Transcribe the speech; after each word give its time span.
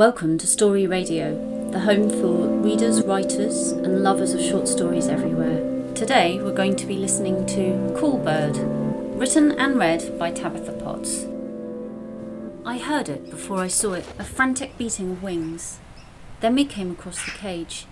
Welcome 0.00 0.38
to 0.38 0.46
Story 0.46 0.86
Radio, 0.86 1.36
the 1.72 1.80
home 1.80 2.08
for 2.08 2.48
readers, 2.62 3.02
writers, 3.02 3.72
and 3.72 4.02
lovers 4.02 4.32
of 4.32 4.40
short 4.40 4.66
stories 4.66 5.08
everywhere. 5.08 5.92
Today 5.94 6.40
we're 6.40 6.54
going 6.54 6.74
to 6.76 6.86
be 6.86 6.96
listening 6.96 7.44
to 7.48 7.94
Cool 7.98 8.16
Bird, 8.16 8.56
written 9.18 9.52
and 9.52 9.78
read 9.78 10.18
by 10.18 10.30
Tabitha 10.30 10.72
Potts. 10.72 11.26
I 12.64 12.78
heard 12.78 13.10
it 13.10 13.28
before 13.28 13.58
I 13.58 13.68
saw 13.68 13.92
it, 13.92 14.06
a 14.18 14.24
frantic 14.24 14.78
beating 14.78 15.10
of 15.10 15.22
wings. 15.22 15.80
Then 16.40 16.54
we 16.54 16.64
came 16.64 16.92
across 16.92 17.22
the 17.22 17.32
cage. 17.32 17.84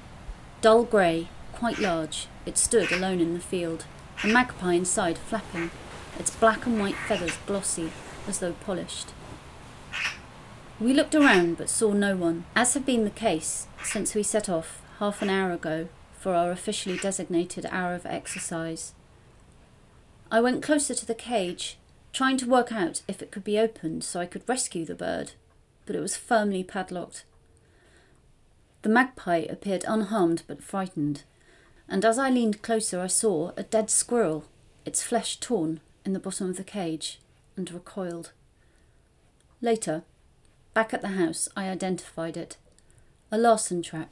Dull 0.63 0.85
grey, 0.85 1.29
quite 1.53 1.79
large, 1.79 2.27
it 2.47 2.57
stood 2.57 2.91
alone 2.91 3.21
in 3.21 3.35
the 3.35 3.39
field, 3.39 3.85
a 4.25 4.29
magpie 4.29 4.73
inside 4.73 5.19
flapping, 5.19 5.71
its 6.19 6.35
black 6.35 6.65
and 6.65 6.81
white 6.81 6.97
feathers 7.07 7.37
glossy, 7.45 7.93
as 8.27 8.39
though 8.39 8.55
polished. 8.65 9.09
We 10.81 10.93
looked 10.93 11.17
around 11.17 11.57
but 11.57 11.69
saw 11.69 11.93
no 11.93 12.17
one, 12.17 12.45
as 12.55 12.75
had 12.75 12.87
been 12.87 13.03
the 13.03 13.11
case 13.11 13.67
since 13.83 14.15
we 14.15 14.23
set 14.23 14.49
off 14.49 14.81
half 15.01 15.23
an 15.23 15.29
hour 15.29 15.51
ago 15.51 15.89
for 16.13 16.35
our 16.35 16.53
officially 16.53 16.97
designated 16.97 17.67
hour 17.71 17.95
of 17.95 18.07
exercise. 18.07 18.95
I 20.31 20.41
went 20.41 20.63
closer 20.63 20.95
to 20.95 21.07
the 21.07 21.17
cage, 21.17 21.79
trying 22.13 22.37
to 22.39 22.49
work 22.49 22.71
out 22.71 23.03
if 23.09 23.21
it 23.21 23.33
could 23.33 23.43
be 23.43 23.59
opened 23.59 24.05
so 24.05 24.21
I 24.21 24.27
could 24.27 24.49
rescue 24.49 24.85
the 24.85 24.95
bird, 24.95 25.33
but 25.85 25.97
it 25.97 26.01
was 26.01 26.17
firmly 26.17 26.63
padlocked. 26.63 27.25
The 28.83 28.89
magpie 28.89 29.47
appeared 29.51 29.85
unharmed 29.89 30.45
but 30.47 30.63
frightened, 30.63 31.25
and 31.89 32.05
as 32.05 32.21
I 32.21 32.31
leaned 32.31 32.63
closer, 32.63 33.01
I 33.01 33.09
saw 33.09 33.51
a 33.57 33.65
dead 33.65 33.91
squirrel, 33.91 34.45
its 34.85 35.03
flesh 35.03 35.39
torn, 35.39 35.81
in 36.05 36.13
the 36.13 36.21
bottom 36.21 36.51
of 36.51 36.57
the 36.57 36.63
cage, 36.63 37.19
and 37.57 37.69
recoiled. 37.73 38.31
Later, 39.61 40.05
Back 40.75 40.95
at 40.95 41.03
the 41.03 41.09
house, 41.09 41.49
I 41.57 41.69
identified 41.69 42.37
it 42.37 42.57
a 43.31 43.37
Larsen 43.37 43.83
trap. 43.83 44.09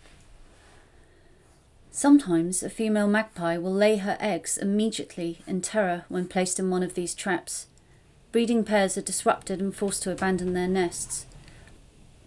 Sometimes 1.90 2.62
a 2.62 2.68
female 2.68 3.08
magpie 3.08 3.56
will 3.56 3.72
lay 3.72 3.96
her 3.96 4.18
eggs 4.20 4.58
immediately 4.58 5.38
in 5.46 5.62
terror 5.62 6.04
when 6.08 6.28
placed 6.28 6.58
in 6.58 6.68
one 6.68 6.82
of 6.82 6.92
these 6.92 7.14
traps. 7.14 7.66
Breeding 8.32 8.64
pairs 8.64 8.98
are 8.98 9.02
disrupted 9.02 9.60
and 9.60 9.74
forced 9.74 10.02
to 10.02 10.10
abandon 10.10 10.52
their 10.52 10.68
nests. 10.68 11.24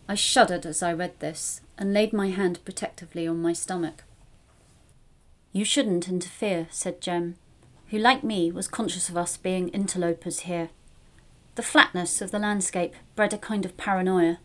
I 0.07 0.15
shuddered 0.15 0.65
as 0.65 0.81
I 0.81 0.91
read 0.93 1.19
this 1.19 1.61
and 1.77 1.93
laid 1.93 2.13
my 2.13 2.29
hand 2.29 2.65
protectively 2.65 3.27
on 3.27 3.39
my 3.43 3.53
stomach. 3.53 4.03
You 5.53 5.63
shouldn't 5.63 6.09
interfere, 6.09 6.67
said 6.71 6.99
Jem, 6.99 7.35
who, 7.89 7.99
like 7.99 8.23
me, 8.23 8.51
was 8.51 8.67
conscious 8.67 9.09
of 9.09 9.17
us 9.17 9.37
being 9.37 9.69
interlopers 9.69 10.41
here. 10.41 10.69
The 11.55 11.63
flatness 11.63 12.21
of 12.21 12.31
the 12.31 12.39
landscape 12.39 12.93
bred 13.15 13.33
a 13.33 13.37
kind 13.37 13.65
of 13.65 13.75
paranoia. 13.77 14.39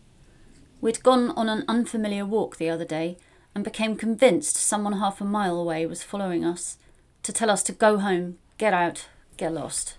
We'd 0.81 1.03
gone 1.03 1.31
on 1.31 1.47
an 1.49 1.63
unfamiliar 1.67 2.25
walk 2.25 2.57
the 2.57 2.69
other 2.69 2.85
day 2.85 3.17
and 3.53 3.63
became 3.63 3.95
convinced 3.95 4.57
someone 4.57 4.99
half 4.99 5.21
a 5.21 5.25
mile 5.25 5.57
away 5.57 5.85
was 5.85 6.03
following 6.03 6.43
us 6.43 6.77
to 7.23 7.31
tell 7.31 7.49
us 7.49 7.63
to 7.63 7.71
go 7.71 7.97
home, 7.99 8.37
get 8.57 8.73
out, 8.73 9.07
get 9.37 9.53
lost. 9.53 9.97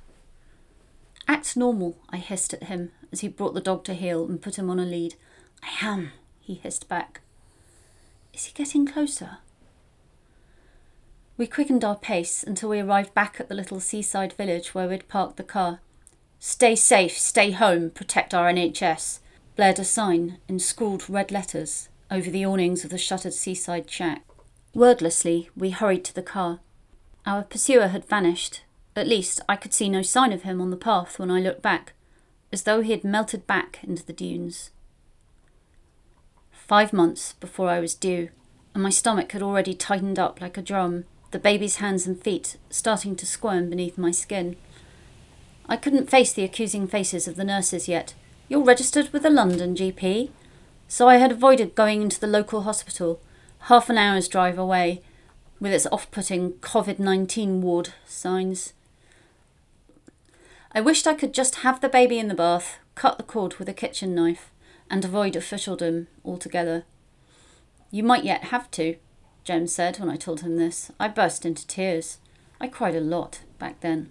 Act 1.26 1.56
normal, 1.56 1.96
I 2.10 2.18
hissed 2.18 2.54
at 2.54 2.64
him 2.64 2.92
as 3.10 3.20
he 3.20 3.28
brought 3.28 3.54
the 3.54 3.60
dog 3.60 3.82
to 3.84 3.94
heel 3.94 4.26
and 4.26 4.40
put 4.40 4.58
him 4.58 4.70
on 4.70 4.78
a 4.78 4.84
lead. 4.84 5.14
I 5.62 5.86
am, 5.86 6.12
he 6.40 6.54
hissed 6.54 6.88
back. 6.88 7.20
Is 8.32 8.44
he 8.44 8.52
getting 8.52 8.86
closer? 8.86 9.38
We 11.38 11.46
quickened 11.46 11.84
our 11.84 11.96
pace 11.96 12.42
until 12.42 12.68
we 12.68 12.80
arrived 12.80 13.12
back 13.14 13.40
at 13.40 13.48
the 13.48 13.54
little 13.54 13.80
seaside 13.80 14.34
village 14.34 14.74
where 14.74 14.88
we'd 14.88 15.08
parked 15.08 15.36
the 15.36 15.42
car. 15.42 15.80
Stay 16.38 16.76
safe, 16.76 17.16
stay 17.18 17.50
home, 17.50 17.90
protect 17.90 18.34
our 18.34 18.50
NHS, 18.50 19.20
blared 19.56 19.78
a 19.78 19.84
sign 19.84 20.38
in 20.48 20.58
scrawled 20.58 21.08
red 21.08 21.30
letters 21.30 21.88
over 22.10 22.30
the 22.30 22.44
awnings 22.44 22.84
of 22.84 22.90
the 22.90 22.98
shuttered 22.98 23.34
seaside 23.34 23.90
shack. 23.90 24.24
Wordlessly, 24.74 25.48
we 25.56 25.70
hurried 25.70 26.04
to 26.04 26.14
the 26.14 26.22
car. 26.22 26.60
Our 27.24 27.42
pursuer 27.42 27.88
had 27.88 28.04
vanished. 28.04 28.62
At 28.94 29.08
least, 29.08 29.40
I 29.48 29.56
could 29.56 29.72
see 29.72 29.88
no 29.88 30.02
sign 30.02 30.32
of 30.32 30.42
him 30.42 30.60
on 30.60 30.70
the 30.70 30.76
path 30.76 31.18
when 31.18 31.30
I 31.30 31.40
looked 31.40 31.62
back, 31.62 31.94
as 32.52 32.62
though 32.62 32.82
he 32.82 32.92
had 32.92 33.02
melted 33.02 33.46
back 33.46 33.80
into 33.82 34.04
the 34.04 34.12
dunes. 34.12 34.70
Five 36.50 36.92
months 36.92 37.32
before 37.34 37.68
I 37.68 37.80
was 37.80 37.94
due, 37.94 38.28
and 38.74 38.82
my 38.82 38.90
stomach 38.90 39.32
had 39.32 39.42
already 39.42 39.74
tightened 39.74 40.18
up 40.18 40.40
like 40.40 40.56
a 40.58 40.62
drum, 40.62 41.04
the 41.30 41.38
baby's 41.38 41.76
hands 41.76 42.06
and 42.06 42.22
feet 42.22 42.56
starting 42.70 43.16
to 43.16 43.26
squirm 43.26 43.70
beneath 43.70 43.98
my 43.98 44.10
skin. 44.10 44.56
I 45.68 45.76
couldn't 45.76 46.10
face 46.10 46.32
the 46.32 46.44
accusing 46.44 46.86
faces 46.86 47.26
of 47.26 47.36
the 47.36 47.44
nurses 47.44 47.88
yet. 47.88 48.14
You're 48.48 48.62
registered 48.62 49.12
with 49.12 49.24
a 49.24 49.30
London 49.30 49.74
GP. 49.74 50.30
So 50.88 51.08
I 51.08 51.16
had 51.16 51.32
avoided 51.32 51.74
going 51.74 52.02
into 52.02 52.20
the 52.20 52.28
local 52.28 52.62
hospital, 52.62 53.20
half 53.62 53.90
an 53.90 53.98
hour's 53.98 54.28
drive 54.28 54.58
away, 54.58 55.02
with 55.58 55.72
its 55.72 55.86
off 55.90 56.10
putting 56.10 56.52
COVID 56.54 56.98
19 56.98 57.60
ward 57.62 57.94
signs. 58.06 58.72
I 60.72 60.80
wished 60.80 61.06
I 61.06 61.14
could 61.14 61.34
just 61.34 61.56
have 61.56 61.80
the 61.80 61.88
baby 61.88 62.18
in 62.18 62.28
the 62.28 62.34
bath, 62.34 62.78
cut 62.94 63.16
the 63.16 63.24
cord 63.24 63.56
with 63.56 63.68
a 63.68 63.74
kitchen 63.74 64.14
knife, 64.14 64.52
and 64.88 65.04
avoid 65.04 65.34
officialdom 65.34 66.06
altogether. 66.24 66.84
You 67.90 68.02
might 68.02 68.24
yet 68.24 68.44
have 68.44 68.70
to, 68.72 68.96
Jem 69.42 69.66
said 69.66 69.98
when 69.98 70.10
I 70.10 70.16
told 70.16 70.40
him 70.40 70.56
this. 70.56 70.92
I 71.00 71.08
burst 71.08 71.46
into 71.46 71.66
tears. 71.66 72.18
I 72.60 72.68
cried 72.68 72.94
a 72.94 73.00
lot 73.00 73.40
back 73.58 73.80
then. 73.80 74.10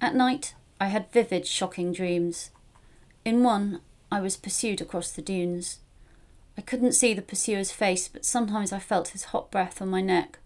At 0.00 0.14
night, 0.14 0.54
I 0.80 0.86
had 0.88 1.10
vivid, 1.10 1.46
shocking 1.46 1.92
dreams. 1.92 2.50
In 3.24 3.42
one, 3.42 3.80
I 4.12 4.20
was 4.20 4.36
pursued 4.36 4.80
across 4.80 5.10
the 5.10 5.22
dunes. 5.22 5.80
I 6.58 6.60
couldn't 6.60 6.92
see 6.92 7.14
the 7.14 7.22
pursuer's 7.22 7.72
face, 7.72 8.08
but 8.08 8.24
sometimes 8.24 8.72
I 8.72 8.78
felt 8.78 9.08
his 9.08 9.24
hot 9.24 9.50
breath 9.50 9.80
on 9.80 9.88
my 9.88 10.00
neck. 10.00 10.38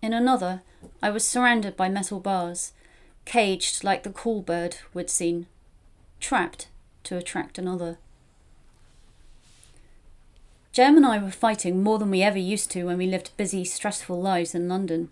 In 0.00 0.12
another, 0.12 0.62
I 1.02 1.10
was 1.10 1.26
surrounded 1.26 1.76
by 1.76 1.88
metal 1.88 2.20
bars, 2.20 2.72
caged 3.24 3.84
like 3.84 4.04
the 4.04 4.10
cool 4.10 4.42
bird 4.42 4.76
we'd 4.94 5.10
seen, 5.10 5.46
trapped 6.20 6.68
to 7.04 7.16
attract 7.16 7.58
another. 7.58 7.98
Jem 10.72 10.96
and 10.96 11.04
I 11.04 11.18
were 11.18 11.30
fighting 11.30 11.82
more 11.82 11.98
than 11.98 12.10
we 12.10 12.22
ever 12.22 12.38
used 12.38 12.70
to 12.70 12.84
when 12.84 12.98
we 12.98 13.06
lived 13.06 13.36
busy, 13.36 13.64
stressful 13.64 14.20
lives 14.20 14.54
in 14.54 14.68
London. 14.68 15.10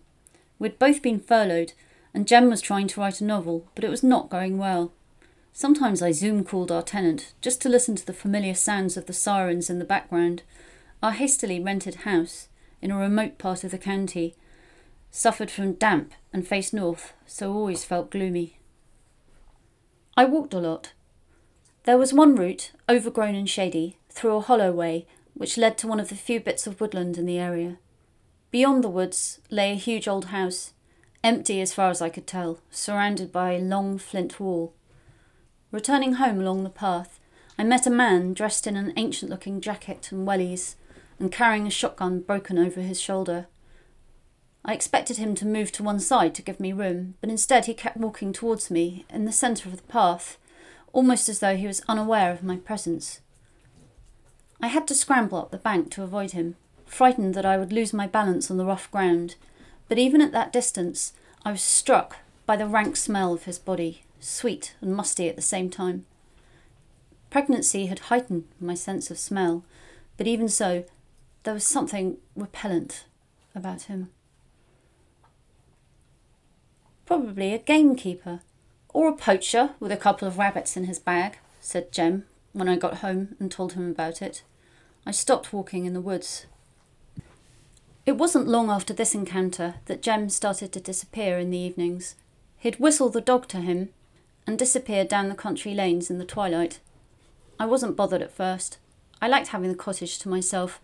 We'd 0.58 0.78
both 0.78 1.02
been 1.02 1.18
furloughed, 1.18 1.72
and 2.16 2.26
Jem 2.26 2.48
was 2.48 2.62
trying 2.62 2.88
to 2.88 2.98
write 2.98 3.20
a 3.20 3.24
novel, 3.24 3.68
but 3.74 3.84
it 3.84 3.90
was 3.90 4.02
not 4.02 4.30
going 4.30 4.56
well. 4.56 4.90
Sometimes 5.52 6.00
I 6.00 6.12
Zoom 6.12 6.44
called 6.44 6.72
our 6.72 6.82
tenant 6.82 7.34
just 7.42 7.60
to 7.60 7.68
listen 7.68 7.94
to 7.94 8.06
the 8.06 8.14
familiar 8.14 8.54
sounds 8.54 8.96
of 8.96 9.04
the 9.04 9.12
sirens 9.12 9.68
in 9.68 9.78
the 9.78 9.84
background. 9.84 10.42
Our 11.02 11.12
hastily 11.12 11.60
rented 11.60 12.06
house, 12.06 12.48
in 12.80 12.90
a 12.90 12.96
remote 12.96 13.36
part 13.36 13.64
of 13.64 13.70
the 13.70 13.76
county, 13.76 14.34
suffered 15.10 15.50
from 15.50 15.74
damp 15.74 16.14
and 16.32 16.48
faced 16.48 16.72
north, 16.72 17.12
so 17.26 17.52
always 17.52 17.84
felt 17.84 18.10
gloomy. 18.10 18.58
I 20.16 20.24
walked 20.24 20.54
a 20.54 20.58
lot. 20.58 20.94
There 21.84 21.98
was 21.98 22.14
one 22.14 22.34
route, 22.34 22.72
overgrown 22.88 23.34
and 23.34 23.48
shady, 23.48 23.98
through 24.08 24.36
a 24.36 24.40
hollow 24.40 24.72
way 24.72 25.06
which 25.34 25.58
led 25.58 25.76
to 25.78 25.86
one 25.86 26.00
of 26.00 26.08
the 26.08 26.14
few 26.14 26.40
bits 26.40 26.66
of 26.66 26.80
woodland 26.80 27.18
in 27.18 27.26
the 27.26 27.38
area. 27.38 27.76
Beyond 28.50 28.82
the 28.82 28.88
woods 28.88 29.38
lay 29.50 29.72
a 29.72 29.74
huge 29.74 30.08
old 30.08 30.26
house, 30.26 30.72
empty 31.26 31.60
as 31.60 31.74
far 31.74 31.90
as 31.90 32.00
I 32.00 32.08
could 32.08 32.26
tell, 32.26 32.60
surrounded 32.70 33.32
by 33.32 33.52
a 33.52 33.60
long 33.60 33.98
flint 33.98 34.38
wall. 34.38 34.72
Returning 35.72 36.14
home 36.14 36.40
along 36.40 36.62
the 36.62 36.70
path, 36.70 37.18
I 37.58 37.64
met 37.64 37.86
a 37.86 37.90
man 37.90 38.32
dressed 38.32 38.66
in 38.68 38.76
an 38.76 38.92
ancient 38.96 39.28
looking 39.28 39.60
jacket 39.60 40.12
and 40.12 40.26
wellies 40.26 40.76
and 41.18 41.32
carrying 41.32 41.66
a 41.66 41.70
shotgun 41.70 42.20
broken 42.20 42.58
over 42.58 42.80
his 42.80 43.00
shoulder. 43.00 43.48
I 44.64 44.72
expected 44.72 45.16
him 45.16 45.34
to 45.36 45.46
move 45.46 45.72
to 45.72 45.82
one 45.82 45.98
side 45.98 46.32
to 46.36 46.42
give 46.42 46.60
me 46.60 46.72
room, 46.72 47.14
but 47.20 47.30
instead 47.30 47.66
he 47.66 47.74
kept 47.74 47.96
walking 47.96 48.32
towards 48.32 48.70
me 48.70 49.04
in 49.10 49.24
the 49.24 49.32
centre 49.32 49.68
of 49.68 49.76
the 49.76 49.82
path, 49.82 50.38
almost 50.92 51.28
as 51.28 51.40
though 51.40 51.56
he 51.56 51.66
was 51.66 51.82
unaware 51.88 52.30
of 52.30 52.44
my 52.44 52.56
presence. 52.56 53.20
I 54.60 54.68
had 54.68 54.86
to 54.88 54.94
scramble 54.94 55.38
up 55.38 55.50
the 55.50 55.58
bank 55.58 55.90
to 55.92 56.04
avoid 56.04 56.32
him, 56.32 56.54
frightened 56.84 57.34
that 57.34 57.44
I 57.44 57.56
would 57.56 57.72
lose 57.72 57.92
my 57.92 58.06
balance 58.06 58.48
on 58.48 58.58
the 58.58 58.64
rough 58.64 58.88
ground 58.92 59.34
but 59.88 59.98
even 59.98 60.20
at 60.20 60.32
that 60.32 60.52
distance, 60.52 61.12
I 61.44 61.52
was 61.52 61.62
struck 61.62 62.18
by 62.44 62.56
the 62.56 62.66
rank 62.66 62.96
smell 62.96 63.32
of 63.32 63.44
his 63.44 63.58
body, 63.58 64.02
sweet 64.20 64.74
and 64.80 64.94
musty 64.94 65.28
at 65.28 65.36
the 65.36 65.42
same 65.42 65.70
time. 65.70 66.06
Pregnancy 67.30 67.86
had 67.86 67.98
heightened 68.00 68.44
my 68.60 68.74
sense 68.74 69.10
of 69.10 69.18
smell, 69.18 69.64
but 70.16 70.26
even 70.26 70.48
so, 70.48 70.84
there 71.42 71.54
was 71.54 71.66
something 71.66 72.16
repellent 72.34 73.04
about 73.54 73.82
him. 73.82 74.10
Probably 77.04 77.54
a 77.54 77.58
gamekeeper, 77.58 78.40
or 78.88 79.08
a 79.08 79.16
poacher 79.16 79.70
with 79.78 79.92
a 79.92 79.96
couple 79.96 80.26
of 80.26 80.38
rabbits 80.38 80.76
in 80.76 80.84
his 80.84 80.98
bag, 80.98 81.38
said 81.60 81.92
Jem 81.92 82.24
when 82.52 82.68
I 82.68 82.76
got 82.76 82.98
home 82.98 83.36
and 83.38 83.50
told 83.52 83.74
him 83.74 83.90
about 83.90 84.22
it. 84.22 84.42
I 85.04 85.10
stopped 85.10 85.52
walking 85.52 85.84
in 85.84 85.92
the 85.92 86.00
woods 86.00 86.46
it 88.06 88.16
wasn't 88.16 88.46
long 88.46 88.70
after 88.70 88.94
this 88.94 89.16
encounter 89.16 89.74
that 89.86 90.00
Jem 90.00 90.28
started 90.28 90.72
to 90.72 90.80
disappear 90.80 91.38
in 91.38 91.50
the 91.50 91.58
evenings. 91.58 92.14
He'd 92.56 92.78
whistle 92.78 93.10
the 93.10 93.20
dog 93.20 93.48
to 93.48 93.58
him 93.58 93.90
and 94.46 94.56
disappear 94.56 95.04
down 95.04 95.28
the 95.28 95.34
country 95.34 95.74
lanes 95.74 96.08
in 96.08 96.18
the 96.18 96.24
twilight. 96.24 96.78
I 97.58 97.66
wasn't 97.66 97.96
bothered 97.96 98.22
at 98.22 98.32
first. 98.32 98.78
I 99.20 99.26
liked 99.26 99.48
having 99.48 99.70
the 99.70 99.76
cottage 99.76 100.20
to 100.20 100.28
myself, 100.28 100.80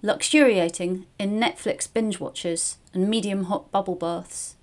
luxuriating 0.00 1.04
in 1.18 1.38
Netflix 1.38 1.92
binge 1.92 2.18
watches 2.18 2.78
and 2.94 3.08
medium 3.08 3.44
hot 3.44 3.70
bubble 3.70 3.96
baths. 3.96 4.56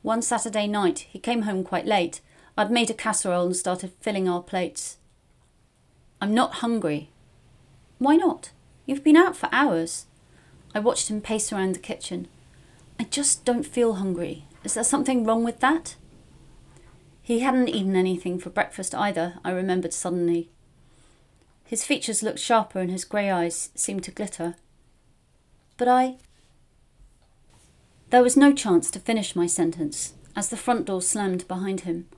One 0.00 0.22
Saturday 0.22 0.66
night, 0.66 1.00
he 1.10 1.18
came 1.18 1.42
home 1.42 1.62
quite 1.62 1.84
late. 1.84 2.22
I'd 2.56 2.70
made 2.70 2.88
a 2.88 2.94
casserole 2.94 3.46
and 3.46 3.56
started 3.56 3.92
filling 4.00 4.28
our 4.28 4.42
plates. 4.42 4.96
I'm 6.22 6.32
not 6.32 6.54
hungry. 6.54 7.10
Why 7.98 8.16
not? 8.16 8.52
You've 8.90 9.04
been 9.04 9.16
out 9.16 9.36
for 9.36 9.48
hours. 9.52 10.06
I 10.74 10.80
watched 10.80 11.10
him 11.10 11.20
pace 11.20 11.52
around 11.52 11.76
the 11.76 11.78
kitchen. 11.78 12.26
I 12.98 13.04
just 13.04 13.44
don't 13.44 13.62
feel 13.62 13.92
hungry. 13.94 14.46
Is 14.64 14.74
there 14.74 14.82
something 14.82 15.22
wrong 15.22 15.44
with 15.44 15.60
that? 15.60 15.94
He 17.22 17.38
hadn't 17.38 17.68
eaten 17.68 17.94
anything 17.94 18.40
for 18.40 18.50
breakfast 18.50 18.92
either, 18.92 19.34
I 19.44 19.52
remembered 19.52 19.94
suddenly. 19.94 20.50
His 21.66 21.84
features 21.84 22.24
looked 22.24 22.40
sharper 22.40 22.80
and 22.80 22.90
his 22.90 23.04
grey 23.04 23.30
eyes 23.30 23.70
seemed 23.76 24.02
to 24.02 24.10
glitter. 24.10 24.56
But 25.76 25.86
I. 25.86 26.16
There 28.08 28.24
was 28.24 28.36
no 28.36 28.52
chance 28.52 28.90
to 28.90 28.98
finish 28.98 29.36
my 29.36 29.46
sentence 29.46 30.14
as 30.34 30.48
the 30.48 30.56
front 30.56 30.86
door 30.86 31.00
slammed 31.00 31.46
behind 31.46 31.82
him. 31.82 32.08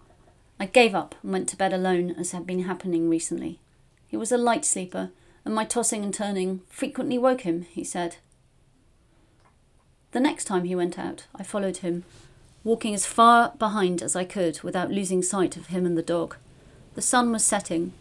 I 0.58 0.64
gave 0.64 0.94
up 0.94 1.16
and 1.22 1.32
went 1.32 1.50
to 1.50 1.56
bed 1.58 1.74
alone, 1.74 2.12
as 2.12 2.32
had 2.32 2.46
been 2.46 2.62
happening 2.62 3.10
recently. 3.10 3.60
He 4.08 4.16
was 4.16 4.32
a 4.32 4.38
light 4.38 4.64
sleeper, 4.64 5.10
and 5.44 5.54
my 5.54 5.64
tossing 5.64 6.04
and 6.04 6.14
turning 6.14 6.60
frequently 6.68 7.18
woke 7.18 7.42
him, 7.42 7.62
he 7.70 7.84
said. 7.84 8.16
The 10.12 10.20
next 10.20 10.44
time 10.44 10.64
he 10.64 10.74
went 10.74 10.98
out, 10.98 11.26
I 11.34 11.42
followed 11.42 11.78
him, 11.78 12.04
walking 12.64 12.94
as 12.94 13.06
far 13.06 13.52
behind 13.58 14.02
as 14.02 14.14
I 14.14 14.24
could 14.24 14.62
without 14.62 14.90
losing 14.90 15.22
sight 15.22 15.56
of 15.56 15.68
him 15.68 15.86
and 15.86 15.96
the 15.96 16.02
dog. 16.02 16.36
The 16.94 17.02
sun 17.02 17.32
was 17.32 17.44
setting, 17.44 17.92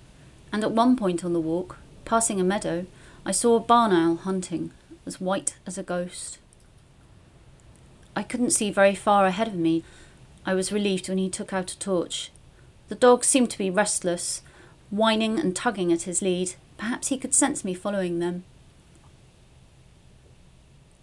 and 0.51 0.63
at 0.63 0.71
one 0.71 0.97
point 0.97 1.23
on 1.23 1.33
the 1.33 1.39
walk, 1.39 1.77
passing 2.03 2.41
a 2.41 2.43
meadow, 2.43 2.85
I 3.25 3.31
saw 3.31 3.55
a 3.55 3.61
barn 3.61 3.91
owl 3.93 4.17
hunting, 4.17 4.71
as 5.05 5.21
white 5.21 5.55
as 5.65 5.77
a 5.77 5.83
ghost. 5.83 6.37
I 8.15 8.23
couldn't 8.23 8.51
see 8.51 8.71
very 8.71 8.95
far 8.95 9.25
ahead 9.25 9.47
of 9.47 9.55
me. 9.55 9.83
I 10.45 10.53
was 10.53 10.71
relieved 10.71 11.07
when 11.07 11.17
he 11.17 11.29
took 11.29 11.53
out 11.53 11.71
a 11.71 11.79
torch. 11.79 12.31
The 12.89 12.95
dog 12.95 13.23
seemed 13.23 13.49
to 13.51 13.57
be 13.57 13.69
restless, 13.69 14.41
whining 14.89 15.39
and 15.39 15.55
tugging 15.55 15.93
at 15.93 16.01
his 16.01 16.21
lead. 16.21 16.55
Perhaps 16.81 17.09
he 17.09 17.19
could 17.19 17.35
sense 17.35 17.63
me 17.63 17.75
following 17.75 18.17
them. 18.17 18.43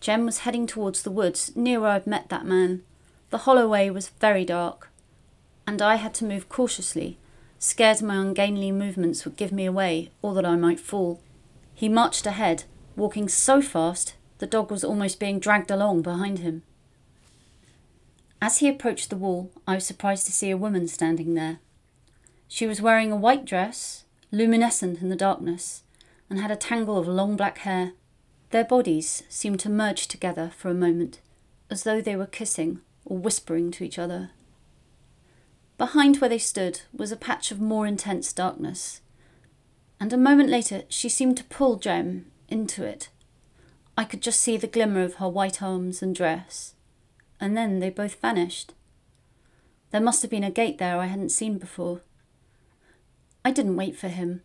Jem 0.00 0.26
was 0.26 0.38
heading 0.38 0.66
towards 0.66 1.04
the 1.04 1.10
woods 1.12 1.54
near 1.54 1.78
where 1.78 1.90
I'd 1.92 2.04
met 2.04 2.30
that 2.30 2.44
man. 2.44 2.82
The 3.30 3.38
hollow 3.38 3.69
way 3.69 3.88
was 3.88 4.08
very 4.08 4.44
dark, 4.44 4.90
and 5.69 5.80
I 5.80 5.94
had 5.94 6.14
to 6.14 6.25
move 6.25 6.48
cautiously, 6.48 7.16
scared 7.60 8.02
my 8.02 8.16
ungainly 8.16 8.72
movements 8.72 9.25
would 9.25 9.36
give 9.36 9.52
me 9.52 9.66
away 9.66 10.10
or 10.20 10.34
that 10.34 10.44
I 10.44 10.56
might 10.56 10.80
fall. 10.80 11.20
He 11.76 11.88
marched 11.88 12.26
ahead, 12.26 12.64
walking 12.96 13.28
so 13.28 13.62
fast 13.62 14.14
the 14.38 14.48
dog 14.48 14.72
was 14.72 14.82
almost 14.82 15.20
being 15.20 15.38
dragged 15.38 15.70
along 15.70 16.02
behind 16.02 16.40
him. 16.40 16.64
As 18.42 18.58
he 18.58 18.69
approached 18.69 19.10
the 19.10 19.16
wall, 19.16 19.52
I 19.64 19.76
was 19.76 19.86
surprised 19.86 20.26
to 20.26 20.32
see 20.32 20.50
a 20.50 20.56
woman 20.56 20.88
standing 20.88 21.34
there. 21.34 21.60
She 22.48 22.66
was 22.66 22.82
wearing 22.82 23.12
a 23.12 23.16
white 23.16 23.44
dress, 23.44 24.04
luminescent 24.30 25.00
in 25.00 25.08
the 25.08 25.16
darkness, 25.16 25.82
and 26.28 26.38
had 26.38 26.50
a 26.50 26.56
tangle 26.56 26.98
of 26.98 27.08
long 27.08 27.36
black 27.36 27.58
hair. 27.58 27.92
Their 28.50 28.64
bodies 28.64 29.22
seemed 29.28 29.60
to 29.60 29.70
merge 29.70 30.08
together 30.08 30.50
for 30.56 30.70
a 30.70 30.75
moment, 30.75 31.20
as 31.70 31.84
though 31.84 32.00
they 32.00 32.16
were 32.16 32.26
kissing 32.26 32.80
or 33.04 33.19
whispering 33.19 33.70
to 33.72 33.84
each 33.84 33.98
other. 33.98 34.30
Behind 35.78 36.16
where 36.16 36.28
they 36.30 36.38
stood 36.38 36.82
was 36.92 37.12
a 37.12 37.16
patch 37.16 37.50
of 37.50 37.60
more 37.60 37.86
intense 37.86 38.32
darkness, 38.32 39.00
and 40.00 40.12
a 40.12 40.19
moment 40.19 40.48
later 40.48 40.82
she 40.88 41.08
seemed 41.08 41.36
to 41.36 41.44
pull 41.44 41.76
Jem 41.76 42.26
into 42.48 42.84
it. 42.84 43.08
I 43.96 44.04
could 44.04 44.20
just 44.20 44.40
see 44.40 44.56
the 44.56 44.66
glimmer 44.66 45.02
of 45.02 45.14
her 45.14 45.28
white 45.28 45.62
arms 45.62 46.02
and 46.02 46.14
dress, 46.14 46.75
and 47.40 47.56
then 47.56 47.78
they 47.78 47.90
both 47.90 48.20
vanished. 48.20 48.75
There 49.90 50.00
must 50.00 50.22
have 50.22 50.30
been 50.30 50.44
a 50.44 50.50
gate 50.50 50.78
there 50.78 50.98
I 50.98 51.06
hadn't 51.06 51.30
seen 51.30 51.58
before. 51.58 52.00
I 53.44 53.50
didn't 53.50 53.76
wait 53.76 53.96
for 53.96 54.08
him. 54.08 54.43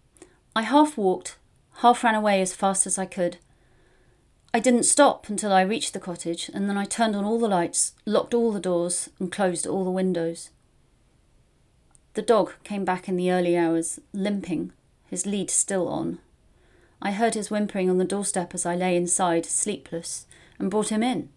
I 0.56 0.62
half 0.62 0.98
walked, 0.98 1.38
half 1.78 2.04
ran 2.04 2.16
away 2.16 2.42
as 2.42 2.54
fast 2.54 2.86
as 2.86 2.98
I 2.98 3.06
could. 3.06 3.38
I 4.54 4.60
didn't 4.60 4.84
stop 4.84 5.30
until 5.30 5.52
I 5.52 5.62
reached 5.62 5.94
the 5.94 6.00
cottage, 6.00 6.50
and 6.54 6.70
then 6.70 6.78
I 6.78 6.86
turned 6.86 7.16
on 7.16 7.26
all 7.26 7.40
the 7.40 7.48
lights, 7.48 7.94
locked 8.06 8.34
all 8.34 8.52
the 8.52 8.60
doors, 8.60 9.10
and 9.20 9.32
closed 9.32 9.66
all 9.66 9.84
the 9.84 9.90
windows. 9.90 10.52
The 12.14 12.22
dog 12.22 12.54
came 12.64 12.86
back 12.86 13.10
in 13.10 13.18
the 13.18 13.32
early 13.32 13.58
hours, 13.58 14.00
limping, 14.14 14.72
his 15.08 15.26
lead 15.26 15.50
still 15.50 15.88
on. 15.88 16.20
I 17.02 17.12
heard 17.12 17.34
his 17.34 17.50
whimpering 17.50 17.90
on 17.90 17.98
the 17.98 18.06
doorstep 18.06 18.54
as 18.54 18.66
I 18.66 18.76
lay 18.76 18.96
inside, 18.96 19.46
sleepless, 19.48 20.28
and 20.60 20.70
brought 20.70 20.90
him 20.90 21.02
in. 21.02 21.30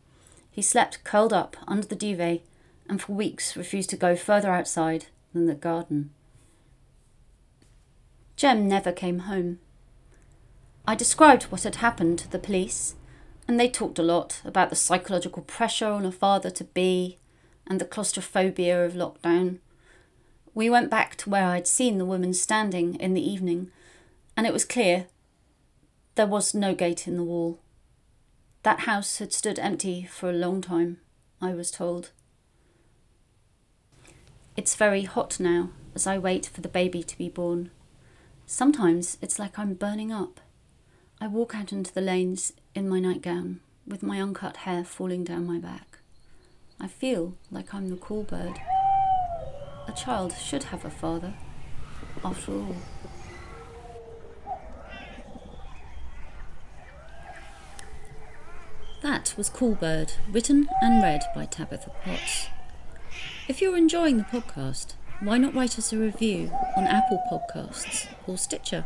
He 0.51 0.63
slept 0.63 1.03
curled 1.03 1.33
up 1.33 1.57
under 1.67 1.87
the 1.87 1.97
duvet 1.97 2.43
and 2.89 3.01
for 3.01 3.13
weeks 3.13 3.57
refused 3.57 3.91
to 3.91 3.97
go 3.97 4.15
further 4.15 4.51
outside 4.51 5.07
than 5.33 5.47
the 5.47 5.55
garden. 5.55 6.11
Jem 8.37 8.69
never 8.69 8.93
came 8.93 9.21
home. 9.21 9.59
I 10.87 10.95
described 10.95 11.45
what 11.45 11.63
had 11.63 11.77
happened 11.77 12.19
to 12.21 12.31
the 12.31 12.39
police, 12.39 12.95
and 13.49 13.59
they 13.59 13.69
talked 13.69 13.99
a 13.99 14.03
lot 14.03 14.43
about 14.45 14.71
the 14.71 14.77
psychological 14.77 15.43
pressure 15.43 15.87
on 15.89 16.05
a 16.05 16.13
father 16.13 16.51
to 16.51 16.65
be 16.65 17.19
and 17.67 17.81
the 17.81 17.87
claustrophobia 17.87 18.85
of 18.85 18.93
lockdown. 18.93 19.59
We 20.55 20.71
went 20.71 20.91
back 20.91 21.17
to 21.17 21.31
where 21.31 21.47
I'd 21.47 21.67
seen 21.67 21.99
the 21.99 22.05
woman 22.05 22.35
standing 22.35 22.95
in 22.97 23.15
the 23.15 23.29
evening, 23.29 23.71
and 24.37 24.47
it 24.47 24.53
was 24.53 24.65
clear 24.65 25.07
there 26.15 26.27
was 26.27 26.55
no 26.55 26.75
gate 26.75 27.09
in 27.09 27.17
the 27.17 27.25
wall. 27.25 27.59
That 28.63 28.81
house 28.81 29.19
had 29.19 29.33
stood 29.33 29.59
empty 29.59 30.05
for 30.05 30.29
a 30.29 30.35
long 30.35 30.61
time, 30.61 30.99
I 31.41 31.55
was 31.55 31.71
told. 31.71 32.11
It's 34.57 34.75
very 34.75 35.03
hot 35.03 35.41
now 35.41 35.71
as 35.95 36.07
I 36.07 36.19
wait 36.19 36.47
for 36.47 36.61
the 36.61 36.69
baby 36.69 37.03
to 37.03 37.19
be 37.19 37.29
born. 37.29 37.71
Sometimes 38.49 39.19
it's 39.21 39.41
like 39.41 39.59
I'm 39.59 39.75
burning 39.75 40.13
up. 40.13 40.41
I 41.21 41.27
walk 41.27 41.57
out 41.57 41.73
into 41.73 41.93
the 41.93 42.01
lanes 42.01 42.53
in 42.77 42.89
my 42.89 43.01
nightgown 43.01 43.59
with 43.85 44.05
my 44.05 44.21
uncut 44.21 44.59
hair 44.59 44.85
falling 44.85 45.25
down 45.25 45.47
my 45.47 45.59
back. 45.59 45.99
I 46.79 46.87
feel 46.87 47.35
like 47.51 47.75
I'm 47.75 47.89
the 47.89 47.97
cool 47.97 48.23
bird. 48.23 48.61
A 49.89 49.93
child 49.93 50.33
should 50.33 50.65
have 50.65 50.85
a 50.85 50.91
father, 50.91 51.35
after 52.25 52.53
all. 52.53 52.77
That 59.03 59.35
was 59.37 59.49
Cool 59.49 59.75
Bird, 59.75 60.13
written 60.31 60.69
and 60.81 61.03
read 61.03 61.23
by 61.35 61.47
Tabitha 61.47 61.91
Potts. 62.05 62.47
If 63.49 63.61
you're 63.61 63.77
enjoying 63.77 64.19
the 64.19 64.25
podcast, 64.25 64.95
why 65.21 65.39
not 65.39 65.55
write 65.55 65.79
us 65.79 65.93
a 65.93 65.99
review 65.99 66.51
on 66.77 66.85
Apple 66.85 67.23
Podcasts 67.31 68.09
or 68.27 68.37
Stitcher? 68.37 68.85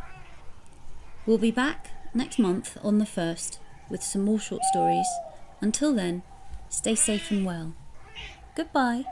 We'll 1.26 1.38
be 1.38 1.50
back 1.50 1.90
next 2.14 2.38
month 2.38 2.78
on 2.82 2.98
the 2.98 3.04
1st 3.04 3.58
with 3.90 4.02
some 4.02 4.22
more 4.22 4.38
short 4.38 4.62
stories. 4.64 5.06
Until 5.60 5.92
then, 5.94 6.22
stay 6.68 6.94
safe 6.94 7.30
and 7.30 7.44
well. 7.44 7.74
Goodbye. 8.56 9.04